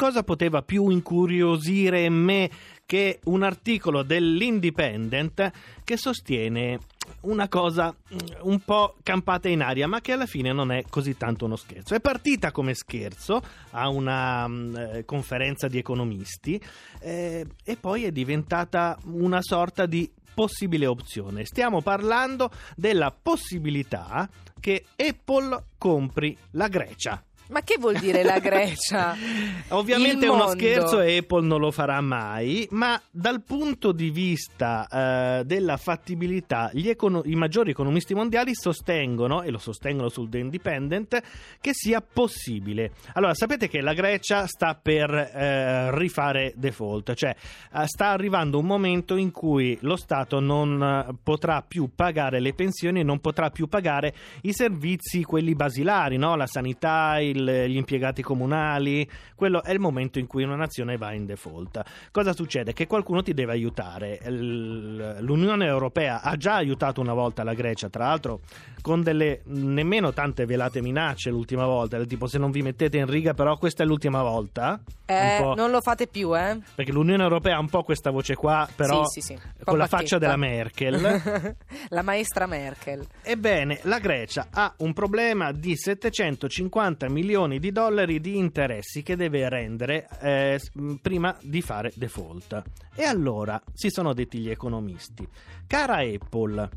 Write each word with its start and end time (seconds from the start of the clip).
cosa 0.00 0.22
poteva 0.22 0.62
più 0.62 0.88
incuriosire 0.88 2.08
me 2.08 2.50
che 2.86 3.20
un 3.24 3.42
articolo 3.42 4.02
dell'Independent 4.02 5.50
che 5.84 5.98
sostiene 5.98 6.78
una 7.22 7.48
cosa 7.48 7.94
mm, 7.94 8.16
un 8.44 8.60
po' 8.60 8.96
campata 9.02 9.50
in 9.50 9.60
aria, 9.60 9.86
ma 9.86 10.00
che 10.00 10.12
alla 10.12 10.24
fine 10.24 10.54
non 10.54 10.72
è 10.72 10.84
così 10.88 11.18
tanto 11.18 11.44
uno 11.44 11.56
scherzo. 11.56 11.94
È 11.94 12.00
partita 12.00 12.50
come 12.50 12.72
scherzo 12.72 13.42
a 13.72 13.90
una 13.90 14.46
um, 14.46 15.04
conferenza 15.04 15.68
di 15.68 15.76
economisti 15.76 16.58
eh, 17.00 17.46
e 17.62 17.76
poi 17.76 18.04
è 18.04 18.10
diventata 18.10 18.98
una 19.04 19.42
sorta 19.42 19.84
di 19.84 20.10
possibile 20.32 20.86
opzione. 20.86 21.44
Stiamo 21.44 21.82
parlando 21.82 22.50
della 22.74 23.10
possibilità 23.12 24.26
che 24.58 24.86
Apple 24.96 25.64
compri 25.76 26.34
la 26.52 26.68
Grecia. 26.68 27.22
Ma 27.50 27.62
che 27.62 27.78
vuol 27.78 27.98
dire 27.98 28.22
la 28.22 28.38
Grecia? 28.38 29.16
Ovviamente 29.70 30.26
è 30.26 30.28
uno 30.28 30.48
scherzo 30.50 31.00
e 31.00 31.16
Apple 31.16 31.46
non 31.46 31.60
lo 31.60 31.72
farà 31.72 32.00
mai, 32.00 32.66
ma 32.70 33.00
dal 33.10 33.42
punto 33.42 33.90
di 33.90 34.10
vista 34.10 34.86
eh, 34.88 35.44
della 35.44 35.76
fattibilità, 35.76 36.70
econo- 36.72 37.22
i 37.24 37.34
maggiori 37.34 37.70
economisti 37.70 38.14
mondiali 38.14 38.54
sostengono, 38.54 39.42
e 39.42 39.50
lo 39.50 39.58
sostengono 39.58 40.08
sul 40.08 40.28
The 40.28 40.38
Independent, 40.38 41.22
che 41.60 41.70
sia 41.72 42.00
possibile. 42.00 42.92
Allora, 43.14 43.34
sapete 43.34 43.68
che 43.68 43.80
la 43.80 43.94
Grecia 43.94 44.46
sta 44.46 44.78
per 44.80 45.12
eh, 45.12 45.96
rifare 45.96 46.52
default, 46.56 47.14
cioè 47.14 47.34
eh, 47.74 47.86
sta 47.86 48.10
arrivando 48.10 48.58
un 48.58 48.66
momento 48.66 49.16
in 49.16 49.32
cui 49.32 49.76
lo 49.80 49.96
Stato 49.96 50.38
non 50.38 50.82
eh, 50.82 51.14
potrà 51.20 51.62
più 51.62 51.90
pagare 51.94 52.38
le 52.38 52.54
pensioni 52.54 53.00
e 53.00 53.02
non 53.02 53.18
potrà 53.18 53.50
più 53.50 53.66
pagare 53.66 54.14
i 54.42 54.52
servizi, 54.52 55.24
quelli 55.24 55.54
basilari, 55.54 56.16
no? 56.16 56.36
la 56.36 56.46
sanità, 56.46 57.18
il 57.18 57.39
il, 57.40 57.70
gli 57.70 57.76
impiegati 57.76 58.22
comunali, 58.22 59.08
quello 59.34 59.62
è 59.62 59.72
il 59.72 59.80
momento 59.80 60.18
in 60.18 60.26
cui 60.26 60.42
una 60.42 60.56
nazione 60.56 60.96
va 60.96 61.12
in 61.12 61.26
default. 61.26 61.82
Cosa 62.10 62.32
succede? 62.32 62.72
Che 62.72 62.86
qualcuno 62.86 63.22
ti 63.22 63.34
deve 63.34 63.52
aiutare. 63.52 64.20
L'Unione 64.28 65.66
Europea 65.66 66.20
ha 66.22 66.36
già 66.36 66.54
aiutato 66.54 67.00
una 67.00 67.14
volta 67.14 67.42
la 67.42 67.54
Grecia, 67.54 67.88
tra 67.88 68.06
l'altro 68.06 68.40
con 68.82 69.02
delle 69.02 69.40
nemmeno 69.44 70.12
tante 70.12 70.46
velate 70.46 70.80
minacce 70.80 71.30
l'ultima 71.30 71.66
volta, 71.66 71.96
del 71.96 72.06
tipo 72.06 72.26
se 72.26 72.38
non 72.38 72.50
vi 72.50 72.62
mettete 72.62 72.96
in 72.96 73.06
riga 73.06 73.34
però 73.34 73.56
questa 73.56 73.82
è 73.82 73.86
l'ultima 73.86 74.22
volta. 74.22 74.80
Eh, 75.06 75.40
non 75.56 75.70
lo 75.70 75.80
fate 75.80 76.06
più, 76.06 76.36
eh? 76.36 76.58
Perché 76.74 76.92
l'Unione 76.92 77.22
Europea 77.22 77.56
ha 77.56 77.60
un 77.60 77.68
po' 77.68 77.82
questa 77.82 78.10
voce 78.10 78.36
qua, 78.36 78.68
però 78.74 79.04
sì, 79.06 79.20
sì, 79.20 79.34
sì. 79.34 79.38
con 79.64 79.76
la 79.76 79.86
faccia 79.86 80.18
della 80.18 80.36
Merkel. 80.36 81.56
la 81.88 82.02
maestra 82.02 82.46
Merkel. 82.46 83.04
Ebbene, 83.22 83.80
la 83.82 83.98
Grecia 83.98 84.48
ha 84.50 84.72
un 84.78 84.92
problema 84.92 85.52
di 85.52 85.76
750 85.76 87.08
milioni 87.08 87.29
di 87.58 87.72
dollari 87.72 88.20
di 88.20 88.36
interessi 88.36 89.02
che 89.02 89.16
deve 89.16 89.48
rendere 89.48 90.08
eh, 90.20 90.60
prima 91.00 91.36
di 91.42 91.62
fare 91.62 91.92
default. 91.94 92.62
E 92.94 93.04
allora 93.04 93.60
si 93.72 93.88
sono 93.90 94.12
detti 94.12 94.38
gli 94.38 94.50
economisti, 94.50 95.26
cara 95.66 95.98
Apple, 95.98 96.68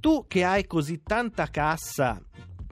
tu 0.00 0.26
che 0.28 0.44
hai 0.44 0.66
così 0.66 1.02
tanta 1.02 1.46
cassa 1.46 2.20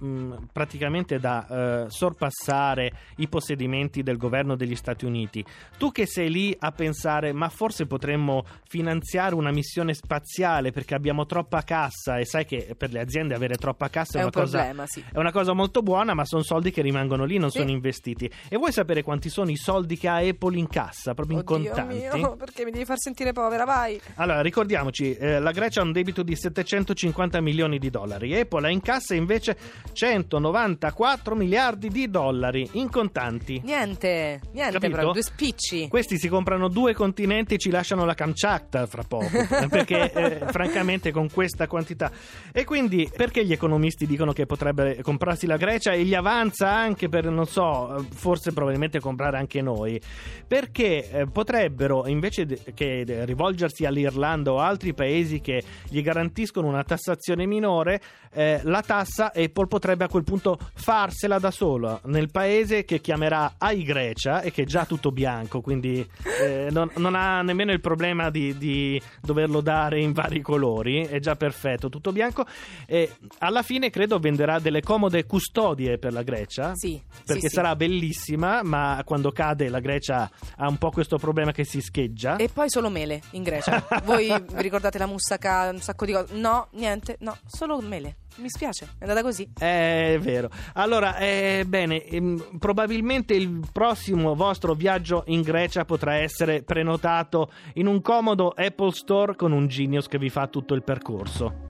mh, 0.00 0.34
praticamente 0.52 1.18
da 1.18 1.84
uh, 1.86 1.88
sorpassare 1.88 2.92
i 3.16 3.28
possedimenti 3.28 4.02
del 4.02 4.16
governo 4.16 4.56
degli 4.56 4.74
Stati 4.74 5.04
Uniti. 5.04 5.44
Tu 5.78 5.92
che 5.92 6.06
sei 6.06 6.30
lì 6.30 6.56
a 6.58 6.72
pensare, 6.72 7.32
ma 7.32 7.48
forse 7.48 7.86
potremmo 7.86 8.44
finanziare 8.66 9.34
una 9.34 9.50
missione 9.50 9.94
spaziale 9.94 10.70
perché 10.70 10.94
abbiamo 10.94 11.26
troppa 11.26 11.62
cassa 11.62 12.18
e 12.18 12.24
sai 12.24 12.44
che 12.44 12.74
per 12.76 12.92
le 12.92 13.00
aziende 13.00 13.34
avere 13.34 13.56
troppa 13.56 13.88
cassa 13.88 14.18
è, 14.18 14.20
è 14.20 14.22
una, 14.22 14.30
cosa, 14.30 14.58
problema, 14.58 14.86
sì. 14.86 15.04
è 15.12 15.18
una, 15.18 15.32
cosa, 15.32 15.52
molto 15.52 15.82
buona, 15.82 16.14
ma 16.14 16.24
sono 16.24 16.42
soldi 16.42 16.70
che 16.70 16.82
rimangono 16.82 17.24
lì, 17.24 17.38
non 17.38 17.50
sì. 17.50 17.58
sono 17.58 17.70
investiti. 17.70 18.30
E 18.48 18.56
vuoi 18.56 18.72
sapere 18.72 19.02
quanti 19.02 19.28
sono 19.28 19.50
i 19.50 19.56
soldi 19.56 19.96
che 19.96 20.08
ha 20.08 20.16
Apple 20.16 20.56
in 20.58 20.68
cassa, 20.68 21.14
proprio 21.14 21.38
Oddio 21.38 21.56
in 21.56 21.64
contanti? 21.64 22.18
Mio, 22.18 22.36
perché 22.36 22.64
mi 22.64 22.70
devi 22.70 22.84
far 22.84 22.98
sentire 22.98 23.32
povera, 23.32 23.64
vai. 23.64 24.00
Allora, 24.16 24.40
ricordiamoci, 24.40 25.14
eh, 25.14 25.38
la 25.38 25.52
Grecia 25.52 25.80
ha 25.80 25.84
un 25.84 25.92
debito 25.92 26.22
di 26.22 26.36
750 26.36 27.40
milioni 27.40 27.78
di 27.78 27.90
dollari, 27.90 28.38
Apple 28.38 28.66
ha 28.66 28.70
in 28.70 28.80
cassa 28.80 29.14
invece 29.14 29.56
194 29.92 31.34
miliardi 31.34 31.88
di 31.88 32.08
dollari 32.10 32.68
in 32.72 32.90
contanti. 32.90 33.60
Niente, 33.64 34.40
niente, 34.52 34.72
Capito? 34.72 34.96
però, 34.96 35.12
due 35.12 35.22
spicci. 35.22 35.88
Questi 35.88 36.18
si 36.18 36.28
comprano 36.28 36.68
due 36.68 36.94
continenti 36.94 37.54
e 37.54 37.58
ci 37.58 37.70
lasciano 37.70 38.04
la 38.04 38.14
Kamchatka 38.14 38.86
fra 38.86 39.02
poco, 39.02 39.28
perché 39.68 40.12
eh, 40.12 40.46
francamente 40.50 41.10
con 41.10 41.30
questa 41.30 41.66
quantità. 41.66 42.10
E 42.52 42.64
quindi 42.64 43.10
perché 43.14 43.44
gli 43.44 43.52
economisti 43.52 44.06
dicono 44.06 44.32
che 44.32 44.46
potrebbe 44.46 45.00
comprarsi 45.02 45.46
la 45.46 45.56
Grecia 45.56 45.92
e 45.92 46.04
gli 46.04 46.14
avanza 46.14 46.70
anche 46.70 47.08
per, 47.08 47.26
non 47.30 47.46
so, 47.46 48.06
forse 48.10 48.52
probabilmente 48.52 49.00
comprare 49.00 49.38
anche 49.38 49.60
noi? 49.60 50.00
Perché 50.46 51.10
eh, 51.10 51.26
potrebbero, 51.26 52.06
invece 52.06 52.46
che 52.74 53.04
rivolgersi 53.24 53.84
all'Irlanda 53.84 54.52
o 54.52 54.58
altri 54.58 54.94
paesi 54.94 55.40
che 55.40 55.62
gli 55.88 56.02
garantiscono 56.02 56.66
una 56.66 56.84
tassazione 56.84 57.46
minore, 57.46 58.00
eh, 58.32 58.60
la 58.64 58.82
tassa 58.82 59.32
Apple 59.34 59.66
potrebbe 59.80 60.04
a 60.04 60.08
quel 60.08 60.24
punto 60.24 60.58
farsela 60.74 61.38
da 61.38 61.50
sola 61.50 61.98
nel 62.04 62.30
paese 62.30 62.84
che 62.84 63.00
chiamerà 63.00 63.54
AI 63.56 63.82
Grecia 63.82 64.42
e 64.42 64.52
che 64.52 64.62
è 64.62 64.64
già 64.66 64.84
tutto 64.84 65.10
bianco, 65.10 65.62
quindi 65.62 66.06
eh, 66.42 66.68
non, 66.70 66.90
non, 66.96 67.14
ha 67.14 67.40
nemmeno 67.40 67.72
il 67.72 67.80
problema 67.80 68.28
di, 68.28 68.58
di, 68.58 69.00
doverlo 69.22 69.62
dare 69.62 70.02
in 70.02 70.12
vari 70.12 70.42
colori, 70.42 71.06
è 71.06 71.18
già 71.18 71.34
perfetto, 71.34 71.88
tutto 71.88 72.12
bianco. 72.12 72.44
E 72.86 73.10
alla 73.38 73.62
fine 73.62 73.88
credo 73.88 74.18
venderà 74.18 74.58
delle 74.58 74.82
comode 74.82 75.24
custodie 75.24 75.96
per 75.96 76.12
la 76.12 76.22
Grecia, 76.22 76.72
sì, 76.74 77.00
perché 77.24 77.48
sì, 77.48 77.54
sarà 77.54 77.70
sì. 77.70 77.76
bellissima, 77.76 78.62
ma 78.62 79.00
quando 79.06 79.30
cade 79.30 79.70
la 79.70 79.80
Grecia 79.80 80.30
ha 80.56 80.68
un 80.68 80.76
po' 80.76 80.90
questo 80.90 81.16
problema 81.16 81.52
che 81.52 81.64
si 81.64 81.80
scheggia. 81.80 82.36
E 82.36 82.50
poi 82.52 82.68
solo 82.68 82.90
mele 82.90 83.22
in 83.30 83.42
Grecia. 83.42 83.82
Voi 84.04 84.26
vi 84.26 84.60
ricordate 84.60 84.98
la 84.98 85.06
moussaka, 85.06 85.70
un 85.72 85.80
sacco 85.80 86.04
di 86.04 86.12
cose? 86.12 86.34
No, 86.34 86.68
niente, 86.72 87.16
no, 87.20 87.34
solo 87.46 87.80
mele. 87.80 88.16
Mi 88.36 88.48
spiace, 88.48 88.88
è 88.98 89.02
andata 89.02 89.22
così. 89.22 89.50
È 89.58 90.18
vero. 90.20 90.48
Allora, 90.74 91.16
eh, 91.16 91.64
bene, 91.66 92.04
ehm, 92.04 92.58
probabilmente 92.58 93.34
il 93.34 93.60
prossimo 93.72 94.34
vostro 94.34 94.74
viaggio 94.74 95.24
in 95.26 95.42
Grecia 95.42 95.84
potrà 95.84 96.14
essere 96.14 96.62
prenotato 96.62 97.50
in 97.74 97.86
un 97.86 98.00
comodo 98.00 98.50
Apple 98.50 98.92
Store 98.92 99.36
con 99.36 99.52
un 99.52 99.66
Genius 99.66 100.06
che 100.06 100.18
vi 100.18 100.30
fa 100.30 100.46
tutto 100.46 100.74
il 100.74 100.82
percorso. 100.82 101.68